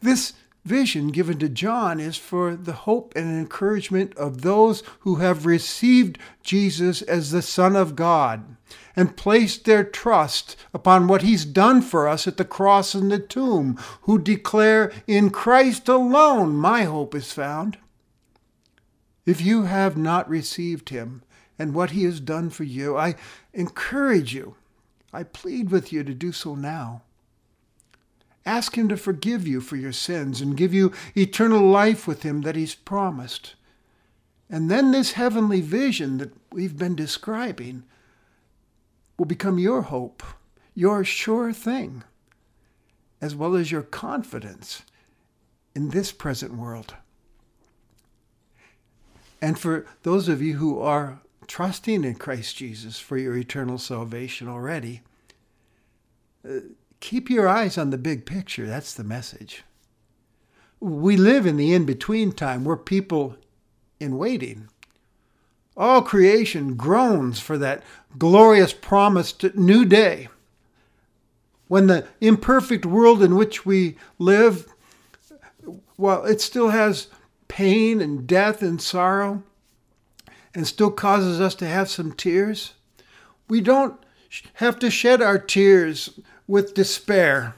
This 0.00 0.32
vision 0.64 1.08
given 1.12 1.38
to 1.38 1.48
John 1.48 2.00
is 2.00 2.16
for 2.16 2.56
the 2.56 2.72
hope 2.72 3.14
and 3.14 3.28
encouragement 3.28 4.12
of 4.16 4.42
those 4.42 4.82
who 5.00 5.16
have 5.16 5.46
received 5.46 6.18
Jesus 6.42 7.00
as 7.02 7.30
the 7.30 7.42
Son 7.42 7.76
of 7.76 7.94
God 7.94 8.56
and 8.96 9.16
placed 9.16 9.66
their 9.66 9.84
trust 9.84 10.56
upon 10.74 11.06
what 11.06 11.22
he's 11.22 11.44
done 11.44 11.80
for 11.80 12.08
us 12.08 12.26
at 12.26 12.38
the 12.38 12.44
cross 12.44 12.92
and 12.92 13.12
the 13.12 13.20
tomb, 13.20 13.78
who 14.02 14.18
declare, 14.18 14.92
In 15.06 15.30
Christ 15.30 15.88
alone 15.88 16.56
my 16.56 16.82
hope 16.82 17.14
is 17.14 17.32
found. 17.32 17.78
If 19.28 19.42
you 19.42 19.64
have 19.64 19.94
not 19.94 20.26
received 20.26 20.88
him 20.88 21.22
and 21.58 21.74
what 21.74 21.90
he 21.90 22.04
has 22.04 22.18
done 22.18 22.48
for 22.48 22.64
you, 22.64 22.96
I 22.96 23.14
encourage 23.52 24.32
you, 24.32 24.54
I 25.12 25.22
plead 25.22 25.70
with 25.70 25.92
you 25.92 26.02
to 26.02 26.14
do 26.14 26.32
so 26.32 26.54
now. 26.54 27.02
Ask 28.46 28.78
him 28.78 28.88
to 28.88 28.96
forgive 28.96 29.46
you 29.46 29.60
for 29.60 29.76
your 29.76 29.92
sins 29.92 30.40
and 30.40 30.56
give 30.56 30.72
you 30.72 30.94
eternal 31.14 31.60
life 31.60 32.08
with 32.08 32.22
him 32.22 32.40
that 32.40 32.56
he's 32.56 32.74
promised. 32.74 33.54
And 34.48 34.70
then 34.70 34.92
this 34.92 35.12
heavenly 35.12 35.60
vision 35.60 36.16
that 36.16 36.32
we've 36.50 36.78
been 36.78 36.96
describing 36.96 37.82
will 39.18 39.26
become 39.26 39.58
your 39.58 39.82
hope, 39.82 40.22
your 40.74 41.04
sure 41.04 41.52
thing, 41.52 42.02
as 43.20 43.34
well 43.34 43.56
as 43.56 43.70
your 43.70 43.82
confidence 43.82 44.84
in 45.74 45.90
this 45.90 46.12
present 46.12 46.54
world. 46.54 46.94
And 49.40 49.58
for 49.58 49.86
those 50.02 50.28
of 50.28 50.42
you 50.42 50.56
who 50.56 50.80
are 50.80 51.20
trusting 51.46 52.04
in 52.04 52.16
Christ 52.16 52.56
Jesus 52.56 52.98
for 52.98 53.16
your 53.16 53.36
eternal 53.36 53.78
salvation 53.78 54.48
already, 54.48 55.02
uh, 56.48 56.60
keep 57.00 57.30
your 57.30 57.48
eyes 57.48 57.78
on 57.78 57.90
the 57.90 57.98
big 57.98 58.26
picture. 58.26 58.66
That's 58.66 58.94
the 58.94 59.04
message. 59.04 59.64
We 60.80 61.16
live 61.16 61.46
in 61.46 61.56
the 61.56 61.72
in 61.74 61.84
between 61.84 62.32
time. 62.32 62.64
We're 62.64 62.76
people 62.76 63.36
in 63.98 64.16
waiting. 64.16 64.68
All 65.76 66.02
creation 66.02 66.74
groans 66.74 67.38
for 67.38 67.56
that 67.58 67.82
glorious 68.16 68.72
promised 68.72 69.54
new 69.54 69.84
day 69.84 70.28
when 71.68 71.86
the 71.86 72.06
imperfect 72.20 72.84
world 72.84 73.22
in 73.22 73.36
which 73.36 73.64
we 73.64 73.96
live, 74.18 74.66
while 75.96 76.24
it 76.24 76.40
still 76.40 76.70
has 76.70 77.08
pain 77.48 78.00
and 78.00 78.26
death 78.26 78.62
and 78.62 78.80
sorrow 78.80 79.42
and 80.54 80.66
still 80.66 80.90
causes 80.90 81.40
us 81.40 81.54
to 81.56 81.66
have 81.66 81.88
some 81.88 82.12
tears. 82.12 82.74
We 83.48 83.60
don't 83.60 83.98
have 84.54 84.78
to 84.80 84.90
shed 84.90 85.22
our 85.22 85.38
tears 85.38 86.20
with 86.46 86.74
despair 86.74 87.54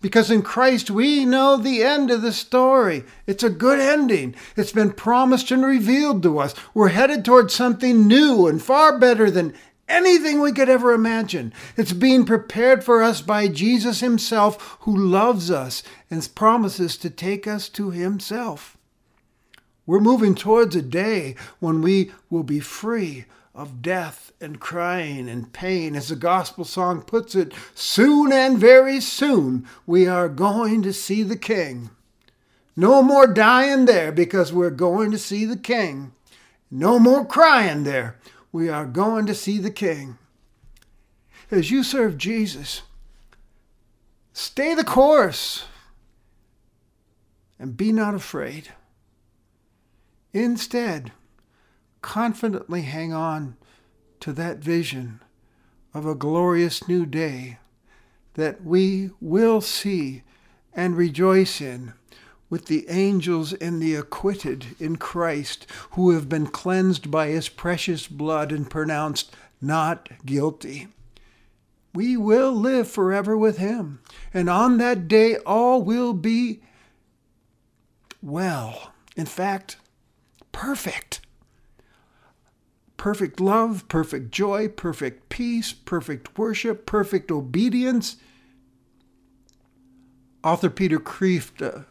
because 0.00 0.30
in 0.30 0.42
Christ 0.42 0.90
we 0.90 1.24
know 1.24 1.56
the 1.56 1.82
end 1.82 2.10
of 2.10 2.22
the 2.22 2.32
story. 2.32 3.04
It's 3.26 3.42
a 3.42 3.50
good 3.50 3.80
ending. 3.80 4.34
It's 4.56 4.72
been 4.72 4.92
promised 4.92 5.50
and 5.50 5.64
revealed 5.64 6.22
to 6.22 6.38
us. 6.38 6.54
We're 6.74 6.88
headed 6.88 7.24
towards 7.24 7.54
something 7.54 8.06
new 8.06 8.46
and 8.46 8.62
far 8.62 8.98
better 8.98 9.30
than 9.30 9.54
anything 9.88 10.40
we 10.40 10.52
could 10.52 10.68
ever 10.68 10.92
imagine. 10.92 11.52
It's 11.76 11.92
being 11.92 12.24
prepared 12.24 12.84
for 12.84 13.02
us 13.02 13.20
by 13.20 13.48
Jesus 13.48 14.00
Himself, 14.00 14.78
who 14.80 14.96
loves 14.96 15.50
us 15.50 15.82
and 16.10 16.26
promises 16.34 16.96
to 16.98 17.10
take 17.10 17.46
us 17.46 17.68
to 17.70 17.90
Himself. 17.90 18.78
We're 19.90 19.98
moving 19.98 20.36
towards 20.36 20.76
a 20.76 20.82
day 20.82 21.34
when 21.58 21.82
we 21.82 22.12
will 22.30 22.44
be 22.44 22.60
free 22.60 23.24
of 23.56 23.82
death 23.82 24.30
and 24.40 24.60
crying 24.60 25.28
and 25.28 25.52
pain. 25.52 25.96
As 25.96 26.10
the 26.10 26.14
gospel 26.14 26.64
song 26.64 27.02
puts 27.02 27.34
it, 27.34 27.52
soon 27.74 28.30
and 28.30 28.56
very 28.56 29.00
soon 29.00 29.66
we 29.88 30.06
are 30.06 30.28
going 30.28 30.82
to 30.82 30.92
see 30.92 31.24
the 31.24 31.36
King. 31.36 31.90
No 32.76 33.02
more 33.02 33.26
dying 33.26 33.86
there 33.86 34.12
because 34.12 34.52
we're 34.52 34.70
going 34.70 35.10
to 35.10 35.18
see 35.18 35.44
the 35.44 35.56
King. 35.56 36.12
No 36.70 37.00
more 37.00 37.24
crying 37.24 37.82
there. 37.82 38.16
We 38.52 38.68
are 38.68 38.86
going 38.86 39.26
to 39.26 39.34
see 39.34 39.58
the 39.58 39.72
King. 39.72 40.18
As 41.50 41.72
you 41.72 41.82
serve 41.82 42.16
Jesus, 42.16 42.82
stay 44.32 44.72
the 44.72 44.84
course 44.84 45.64
and 47.58 47.76
be 47.76 47.90
not 47.90 48.14
afraid. 48.14 48.68
Instead, 50.32 51.12
confidently 52.02 52.82
hang 52.82 53.12
on 53.12 53.56
to 54.20 54.32
that 54.32 54.58
vision 54.58 55.20
of 55.92 56.06
a 56.06 56.14
glorious 56.14 56.86
new 56.86 57.04
day 57.04 57.58
that 58.34 58.64
we 58.64 59.10
will 59.20 59.60
see 59.60 60.22
and 60.72 60.96
rejoice 60.96 61.60
in 61.60 61.92
with 62.48 62.66
the 62.66 62.88
angels 62.88 63.52
and 63.54 63.80
the 63.80 63.94
acquitted 63.94 64.66
in 64.78 64.96
Christ 64.96 65.66
who 65.92 66.10
have 66.10 66.28
been 66.28 66.46
cleansed 66.46 67.10
by 67.10 67.28
his 67.28 67.48
precious 67.48 68.06
blood 68.06 68.52
and 68.52 68.70
pronounced 68.70 69.34
not 69.60 70.08
guilty. 70.24 70.88
We 71.94 72.16
will 72.16 72.52
live 72.52 72.88
forever 72.88 73.36
with 73.36 73.58
him, 73.58 74.00
and 74.32 74.48
on 74.48 74.78
that 74.78 75.08
day 75.08 75.36
all 75.38 75.82
will 75.82 76.12
be 76.12 76.60
well. 78.22 78.92
In 79.16 79.26
fact, 79.26 79.76
perfect. 80.52 81.20
Perfect 82.96 83.40
love, 83.40 83.88
perfect 83.88 84.30
joy, 84.30 84.68
perfect 84.68 85.28
peace, 85.30 85.72
perfect 85.72 86.36
worship, 86.38 86.84
perfect 86.84 87.30
obedience. 87.30 88.16
Author 90.44 90.70
Peter 90.70 90.98
Kreeft 90.98 91.62
uh, 91.62 91.84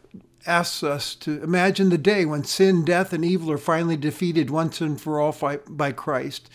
asks 0.45 0.83
us 0.83 1.15
to 1.15 1.41
imagine 1.43 1.89
the 1.89 1.97
day 1.97 2.25
when 2.25 2.43
sin, 2.43 2.83
death, 2.83 3.13
and 3.13 3.25
evil 3.25 3.51
are 3.51 3.57
finally 3.57 3.97
defeated 3.97 4.49
once 4.49 4.81
and 4.81 4.99
for 4.99 5.19
all 5.19 5.35
by 5.67 5.91
Christ. 5.91 6.49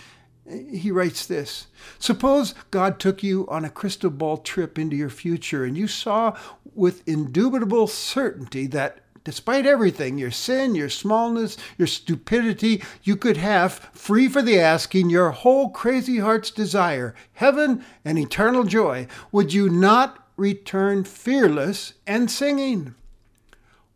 He 0.47 0.91
writes 0.91 1.27
this 1.27 1.69
Suppose 1.99 2.55
God 2.71 3.01
took 3.01 3.23
you 3.23 3.47
on 3.49 3.65
a 3.65 3.71
crystal 3.71 4.11
ball 4.11 4.37
trip 4.39 4.79
into 4.79 4.97
your 4.97 5.11
future 5.11 5.65
and 5.65 5.77
you 5.77 5.89
saw 5.89 6.37
with 6.75 7.07
indubitable 7.09 7.87
certainty 7.87 8.67
that 8.69 9.04
despite 9.25 9.67
everything 9.67 10.19
your 10.19 10.31
sin, 10.31 10.75
your 10.75 10.91
smallness, 10.91 11.57
your 11.79 11.89
stupidity 11.89 12.83
you 13.03 13.17
could 13.17 13.39
have, 13.39 13.91
free 13.93 14.29
for 14.29 14.43
the 14.43 14.61
asking, 14.61 15.11
your 15.11 15.31
whole 15.31 15.71
crazy 15.71 16.19
heart's 16.19 16.51
desire, 16.51 17.15
heaven 17.33 17.85
and 18.05 18.19
eternal 18.19 18.65
joy, 18.65 19.07
would 19.33 19.53
you 19.53 19.69
not 19.69 20.29
return 20.37 21.05
fearless 21.05 21.95
and 22.07 22.31
singing? 22.31 22.95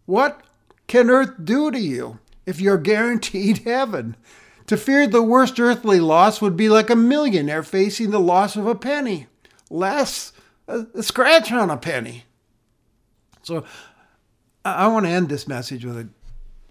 What 0.07 0.43
can 0.87 1.11
earth 1.11 1.35
do 1.45 1.71
to 1.71 1.79
you 1.79 2.19
if 2.47 2.61
you're 2.61 2.79
guaranteed 2.79 3.59
heaven? 3.65 4.17
To 4.69 4.77
fear 4.77 5.07
the 5.07 5.23
worst 5.23 5.59
earthly 5.59 5.99
loss 5.99 6.43
would 6.43 6.57
be 6.57 6.69
like 6.69 6.91
a 6.91 6.97
millionaire 6.97 7.63
facing 7.63 8.11
the 8.11 8.21
loss 8.21 8.55
of 8.55 8.67
a 8.67 8.75
penny, 8.75 9.27
less 9.71 10.33
a, 10.67 10.87
a 10.95 11.03
scratch 11.03 11.51
on 11.51 11.71
a 11.71 11.77
penny. 11.77 12.25
So 13.43 13.65
I 14.77 14.87
want 14.89 15.07
to 15.07 15.11
end 15.11 15.29
this 15.29 15.49
message 15.49 15.85
with 15.85 15.97
a 15.97 16.09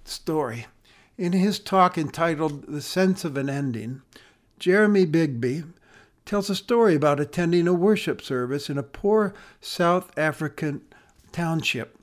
story. 0.06 0.68
In 1.18 1.32
his 1.32 1.60
talk 1.60 1.98
entitled 1.98 2.68
The 2.68 2.82
Sense 2.82 3.26
of 3.26 3.38
an 3.38 3.50
Ending, 3.50 4.02
Jeremy 4.60 5.06
Begbie 5.06 5.64
tells 6.26 6.50
a 6.50 6.56
story 6.56 6.94
about 6.94 7.20
attending 7.20 7.68
a 7.68 7.74
worship 7.74 8.22
service 8.22 8.70
in 8.70 8.78
a 8.78 8.84
poor 8.84 9.34
South 9.62 10.12
African 10.18 10.82
township. 11.32 11.98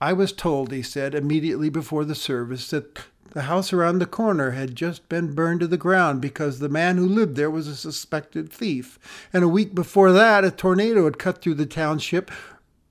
I 0.00 0.12
was 0.12 0.32
told, 0.32 0.70
he 0.70 0.82
said, 0.82 1.14
immediately 1.14 1.70
before 1.70 2.04
the 2.04 2.14
service, 2.14 2.70
that 2.70 2.98
the 3.32 3.42
house 3.42 3.72
around 3.72 3.98
the 3.98 4.06
corner 4.06 4.52
had 4.52 4.76
just 4.76 5.08
been 5.08 5.34
burned 5.34 5.60
to 5.60 5.66
the 5.66 5.76
ground 5.76 6.20
because 6.20 6.58
the 6.58 6.68
man 6.68 6.96
who 6.96 7.06
lived 7.06 7.36
there 7.36 7.50
was 7.50 7.66
a 7.66 7.76
suspected 7.76 8.50
thief. 8.50 8.98
And 9.32 9.42
a 9.42 9.48
week 9.48 9.74
before 9.74 10.12
that, 10.12 10.44
a 10.44 10.50
tornado 10.50 11.04
had 11.04 11.18
cut 11.18 11.42
through 11.42 11.54
the 11.54 11.66
township, 11.66 12.30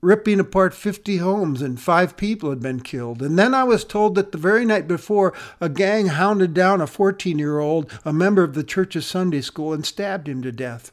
ripping 0.00 0.38
apart 0.38 0.74
50 0.74 1.16
homes, 1.18 1.60
and 1.60 1.80
five 1.80 2.16
people 2.16 2.50
had 2.50 2.60
been 2.60 2.80
killed. 2.80 3.22
And 3.22 3.38
then 3.38 3.54
I 3.54 3.64
was 3.64 3.84
told 3.84 4.14
that 4.14 4.32
the 4.32 4.38
very 4.38 4.64
night 4.64 4.86
before, 4.86 5.34
a 5.60 5.68
gang 5.68 6.06
hounded 6.06 6.54
down 6.54 6.80
a 6.80 6.86
14 6.86 7.38
year 7.38 7.58
old, 7.58 7.90
a 8.04 8.12
member 8.12 8.42
of 8.42 8.54
the 8.54 8.64
church's 8.64 9.06
Sunday 9.06 9.40
school, 9.40 9.72
and 9.72 9.84
stabbed 9.84 10.28
him 10.28 10.42
to 10.42 10.52
death. 10.52 10.92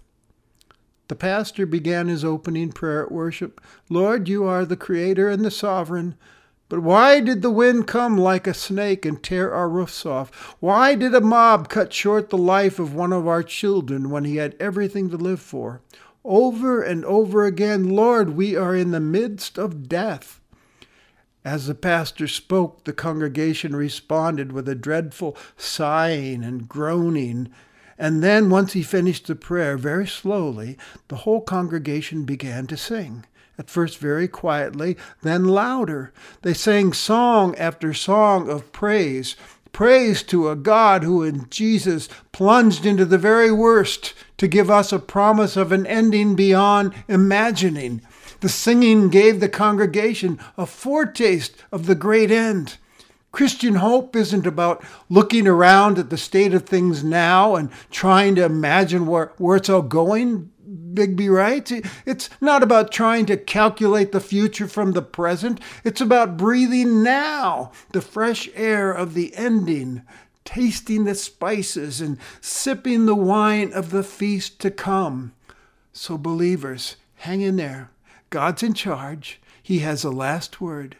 The 1.07 1.15
pastor 1.15 1.67
began 1.67 2.07
his 2.07 2.25
opening 2.25 2.71
prayer 2.71 3.03
at 3.03 3.11
worship 3.11 3.61
Lord, 3.89 4.27
you 4.27 4.45
are 4.45 4.65
the 4.65 4.75
creator 4.75 5.29
and 5.29 5.45
the 5.45 5.51
sovereign. 5.51 6.15
But 6.67 6.79
why 6.79 7.19
did 7.19 7.43
the 7.43 7.51
wind 7.51 7.85
come 7.85 8.17
like 8.17 8.47
a 8.47 8.53
snake 8.55 9.05
and 9.05 9.21
tear 9.21 9.53
our 9.53 9.69
roofs 9.69 10.03
off? 10.03 10.55
Why 10.59 10.95
did 10.95 11.13
a 11.13 11.21
mob 11.21 11.69
cut 11.69 11.93
short 11.93 12.31
the 12.31 12.39
life 12.39 12.79
of 12.79 12.95
one 12.95 13.13
of 13.13 13.27
our 13.27 13.43
children 13.43 14.09
when 14.09 14.25
he 14.25 14.37
had 14.37 14.55
everything 14.59 15.11
to 15.11 15.17
live 15.17 15.39
for? 15.39 15.81
Over 16.27 16.81
and 16.81 17.05
over 17.05 17.45
again, 17.45 17.89
Lord, 17.89 18.31
we 18.31 18.55
are 18.55 18.75
in 18.75 18.89
the 18.89 18.99
midst 18.99 19.59
of 19.59 19.87
death. 19.87 20.41
As 21.43 21.67
the 21.67 21.75
pastor 21.75 22.27
spoke, 22.27 22.83
the 22.83 22.93
congregation 22.93 23.75
responded 23.75 24.51
with 24.51 24.67
a 24.67 24.73
dreadful 24.73 25.37
sighing 25.55 26.43
and 26.43 26.67
groaning. 26.67 27.49
And 27.99 28.23
then, 28.23 28.49
once 28.49 28.73
he 28.73 28.81
finished 28.81 29.27
the 29.27 29.35
prayer, 29.35 29.77
very 29.77 30.07
slowly, 30.07 30.79
the 31.09 31.17
whole 31.17 31.41
congregation 31.41 32.25
began 32.25 32.65
to 32.67 32.75
sing. 32.75 33.25
At 33.59 33.69
first, 33.69 33.99
very 33.99 34.27
quietly, 34.27 34.97
then 35.21 35.45
louder. 35.45 36.11
They 36.41 36.55
sang 36.55 36.93
song 36.93 37.55
after 37.55 37.93
song 37.93 38.49
of 38.49 38.71
praise 38.71 39.35
praise 39.75 40.23
to 40.23 40.49
a 40.49 40.55
God 40.55 41.03
who 41.03 41.21
in 41.21 41.49
Jesus 41.49 42.07
plunged 42.31 42.85
into 42.85 43.03
the 43.03 43.17
very 43.17 43.51
worst 43.51 44.13
to 44.37 44.47
give 44.47 44.71
us 44.71 44.93
a 44.93 44.99
promise 44.99 45.57
of 45.57 45.73
an 45.73 45.85
ending 45.85 46.33
beyond 46.33 46.93
imagining. 47.09 48.01
The 48.39 48.47
singing 48.47 49.09
gave 49.09 49.41
the 49.41 49.49
congregation 49.49 50.39
a 50.57 50.65
foretaste 50.65 51.61
of 51.73 51.87
the 51.87 51.95
great 51.95 52.31
end. 52.31 52.77
Christian 53.33 53.75
hope 53.75 54.15
isn't 54.15 54.47
about 54.47 54.81
looking 55.09 55.45
around 55.45 55.99
at 55.99 56.09
the 56.09 56.17
state 56.17 56.53
of 56.53 56.63
things 56.63 57.03
now 57.03 57.55
and 57.55 57.69
trying 57.91 58.35
to 58.35 58.45
imagine 58.45 59.05
where, 59.05 59.33
where 59.39 59.57
it's 59.57 59.67
all 59.67 59.81
going, 59.81 60.51
Begbie 60.75 61.29
writes. 61.29 61.71
It's 62.05 62.29
not 62.41 62.63
about 62.63 62.91
trying 62.91 63.25
to 63.27 63.37
calculate 63.37 64.11
the 64.11 64.19
future 64.19 64.67
from 64.67 64.91
the 64.91 65.01
present. 65.01 65.59
It's 65.83 66.01
about 66.01 66.37
breathing 66.37 67.03
now 67.03 67.71
the 67.91 68.01
fresh 68.01 68.49
air 68.55 68.91
of 68.91 69.13
the 69.13 69.35
ending, 69.35 70.03
tasting 70.43 71.05
the 71.05 71.15
spices, 71.15 72.01
and 72.01 72.17
sipping 72.41 73.05
the 73.05 73.15
wine 73.15 73.73
of 73.73 73.91
the 73.91 74.03
feast 74.03 74.59
to 74.59 74.71
come. 74.71 75.33
So, 75.93 76.17
believers, 76.17 76.97
hang 77.15 77.41
in 77.41 77.55
there. 77.55 77.89
God's 78.29 78.63
in 78.63 78.73
charge. 78.73 79.39
He 79.63 79.79
has 79.79 80.03
the 80.03 80.11
last 80.11 80.61
word. 80.61 80.97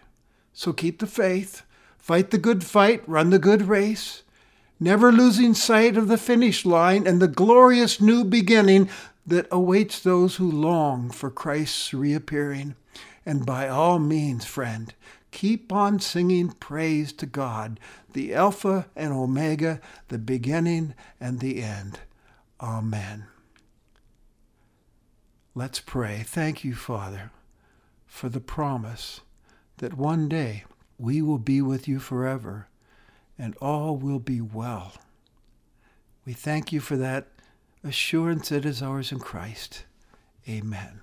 So 0.57 0.71
keep 0.71 0.99
the 0.99 1.05
faith, 1.05 1.63
fight 1.97 2.31
the 2.31 2.37
good 2.37 2.63
fight, 2.63 3.03
run 3.07 3.29
the 3.29 3.37
good 3.37 3.63
race, 3.63 4.23
never 4.79 5.11
losing 5.11 5.53
sight 5.53 5.97
of 5.97 6.07
the 6.07 6.17
finish 6.17 6.65
line 6.65 7.05
and 7.05 7.21
the 7.21 7.27
glorious 7.27 7.99
new 7.99 8.23
beginning 8.23 8.89
that 9.25 9.47
awaits 9.51 9.99
those 9.99 10.35
who 10.35 10.49
long 10.49 11.09
for 11.09 11.29
Christ's 11.29 11.93
reappearing. 11.93 12.75
And 13.25 13.45
by 13.45 13.67
all 13.67 13.97
means, 13.97 14.45
friend, 14.45 14.93
keep 15.31 15.71
on 15.71 15.99
singing 15.99 16.49
praise 16.49 17.11
to 17.13 17.25
God, 17.25 17.79
the 18.13 18.33
Alpha 18.33 18.87
and 18.95 19.11
Omega, 19.11 19.81
the 20.09 20.19
beginning 20.19 20.93
and 21.19 21.39
the 21.39 21.63
end. 21.63 21.99
Amen. 22.61 23.25
Let's 25.55 25.79
pray. 25.79 26.23
Thank 26.25 26.63
you, 26.63 26.75
Father, 26.75 27.31
for 28.05 28.29
the 28.29 28.39
promise 28.39 29.21
that 29.77 29.97
one 29.97 30.29
day 30.29 30.65
we 30.97 31.21
will 31.21 31.39
be 31.39 31.61
with 31.61 31.87
you 31.87 31.99
forever 31.99 32.67
and 33.37 33.55
all 33.57 33.97
will 33.97 34.19
be 34.19 34.39
well. 34.39 34.93
We 36.25 36.33
thank 36.33 36.71
you 36.71 36.79
for 36.79 36.95
that 36.97 37.27
assurance 37.85 38.49
that 38.49 38.65
is 38.65 38.81
ours 38.81 39.11
in 39.11 39.19
Christ. 39.19 39.85
Amen. 40.49 41.01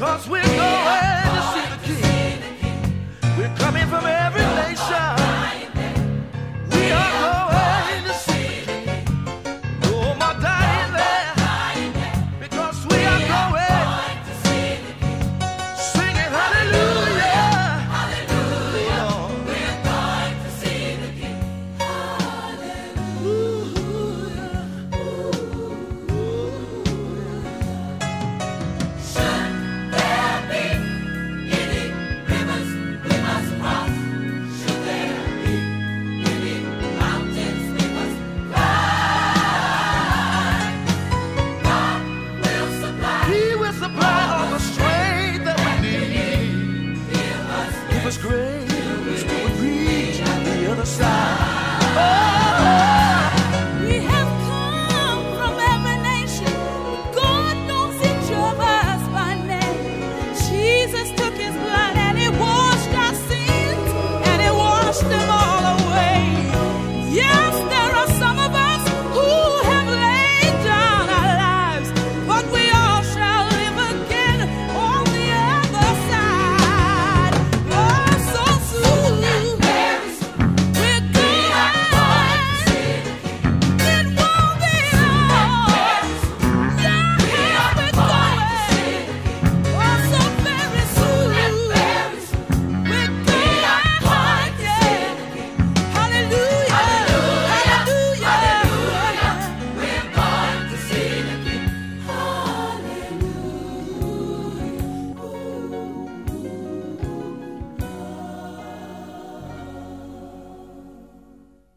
Cause 0.00 0.26
we 0.30 0.39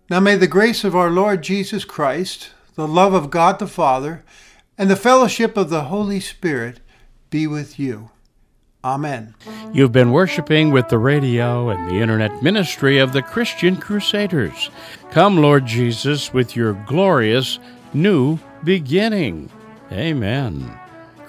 Now 0.10 0.20
may 0.20 0.36
the 0.36 0.48
grace 0.48 0.84
of 0.84 0.96
our 0.96 1.10
Lord 1.10 1.42
Jesus 1.42 1.86
Christ, 1.86 2.52
the 2.76 2.88
love 2.88 3.14
of 3.14 3.30
God 3.30 3.60
the 3.60 3.68
Father, 3.68 4.24
and 4.78 4.90
the 4.90 4.96
fellowship 4.96 5.56
of 5.56 5.70
the 5.70 5.86
Holy 5.86 6.20
Spirit 6.20 6.80
be 7.30 7.48
with 7.48 7.80
you. 7.80 8.10
Amen. 8.84 9.34
You've 9.72 9.94
been 9.94 10.12
worshiping 10.12 10.72
with 10.72 10.90
the 10.90 10.98
radio 10.98 11.70
and 11.70 11.90
the 11.90 12.02
internet 12.02 12.44
ministry 12.44 12.98
of 12.98 13.14
the 13.14 13.22
Christian 13.22 13.78
Crusaders. 13.78 14.70
Come, 15.12 15.38
Lord 15.38 15.66
Jesus, 15.66 16.34
with 16.34 16.56
your 16.56 16.74
glorious 16.86 17.60
new 17.94 18.40
beginning. 18.64 19.50
Amen. 19.90 20.83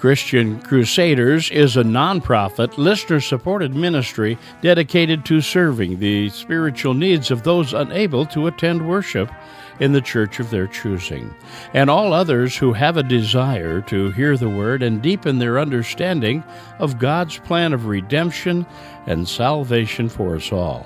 Christian 0.05 0.61
Crusaders 0.61 1.49
is 1.49 1.77
a 1.77 1.83
nonprofit, 1.83 2.77
listener 2.77 3.19
supported 3.19 3.73
ministry 3.73 4.37
dedicated 4.61 5.25
to 5.25 5.41
serving 5.41 5.97
the 5.97 6.29
spiritual 6.29 6.93
needs 6.93 7.31
of 7.31 7.41
those 7.41 7.73
unable 7.73 8.23
to 8.27 8.45
attend 8.45 8.87
worship 8.87 9.31
in 9.79 9.93
the 9.93 10.01
church 10.01 10.39
of 10.39 10.51
their 10.51 10.67
choosing, 10.67 11.33
and 11.73 11.89
all 11.89 12.13
others 12.13 12.55
who 12.55 12.71
have 12.71 12.97
a 12.97 13.01
desire 13.01 13.81
to 13.81 14.11
hear 14.11 14.37
the 14.37 14.47
word 14.47 14.83
and 14.83 15.01
deepen 15.01 15.39
their 15.39 15.57
understanding 15.57 16.43
of 16.77 16.99
God's 16.99 17.39
plan 17.39 17.73
of 17.73 17.87
redemption 17.87 18.63
and 19.07 19.27
salvation 19.27 20.07
for 20.07 20.35
us 20.35 20.51
all. 20.51 20.85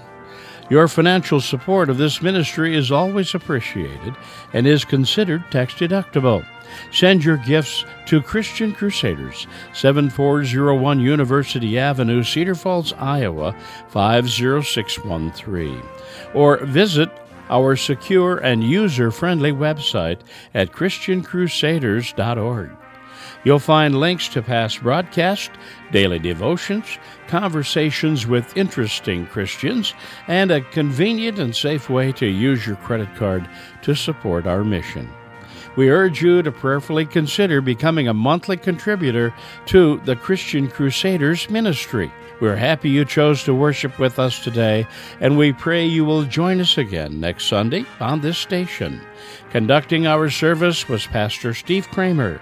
Your 0.69 0.87
financial 0.87 1.41
support 1.41 1.89
of 1.89 1.97
this 1.97 2.21
ministry 2.21 2.73
is 2.73 2.89
always 2.89 3.35
appreciated 3.35 4.15
and 4.53 4.65
is 4.65 4.85
considered 4.85 5.43
tax 5.51 5.73
deductible. 5.73 6.45
Send 6.91 7.23
your 7.23 7.37
gifts 7.37 7.85
to 8.07 8.21
Christian 8.21 8.73
Crusaders, 8.73 9.47
7401 9.73 10.99
University 10.99 11.79
Avenue, 11.79 12.23
Cedar 12.23 12.55
Falls, 12.55 12.93
Iowa 12.93 13.55
50613, 13.89 15.81
or 16.33 16.57
visit 16.65 17.09
our 17.49 17.75
secure 17.75 18.37
and 18.37 18.63
user 18.63 19.11
friendly 19.11 19.51
website 19.51 20.19
at 20.53 20.71
ChristianCrusaders.org. 20.71 22.69
You'll 23.43 23.59
find 23.59 23.99
links 23.99 24.27
to 24.29 24.41
past 24.41 24.83
broadcasts, 24.83 25.49
daily 25.91 26.19
devotions, 26.19 26.97
conversations 27.27 28.27
with 28.27 28.57
interesting 28.57 29.25
Christians, 29.27 29.93
and 30.27 30.51
a 30.51 30.61
convenient 30.61 31.39
and 31.39 31.55
safe 31.55 31.89
way 31.89 32.11
to 32.13 32.25
use 32.25 32.67
your 32.67 32.75
credit 32.77 33.15
card 33.15 33.47
to 33.83 33.95
support 33.95 34.45
our 34.45 34.63
mission. 34.63 35.09
We 35.79 35.91
urge 35.91 36.21
you 36.21 36.43
to 36.43 36.51
prayerfully 36.51 37.05
consider 37.05 37.61
becoming 37.61 38.09
a 38.09 38.13
monthly 38.13 38.57
contributor 38.57 39.33
to 39.67 40.01
the 40.03 40.17
Christian 40.17 40.67
Crusaders 40.67 41.49
ministry. 41.49 42.11
We're 42.41 42.57
happy 42.57 42.89
you 42.89 43.05
chose 43.05 43.45
to 43.45 43.55
worship 43.55 43.97
with 43.97 44.19
us 44.19 44.43
today, 44.43 44.85
and 45.21 45.37
we 45.37 45.53
pray 45.53 45.85
you 45.85 46.03
will 46.03 46.23
join 46.23 46.59
us 46.59 46.77
again 46.77 47.21
next 47.21 47.45
Sunday 47.45 47.85
on 48.01 48.19
this 48.19 48.37
station. 48.37 48.99
Conducting 49.51 50.05
our 50.05 50.29
service 50.29 50.89
was 50.89 51.07
Pastor 51.07 51.53
Steve 51.53 51.87
Kramer, 51.91 52.41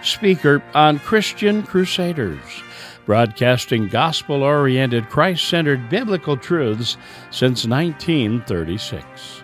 speaker 0.00 0.62
on 0.72 1.00
Christian 1.00 1.64
Crusaders, 1.64 2.62
broadcasting 3.04 3.88
gospel 3.88 4.44
oriented, 4.44 5.10
Christ 5.10 5.48
centered 5.48 5.88
biblical 5.88 6.36
truths 6.36 6.96
since 7.32 7.66
1936. 7.66 9.42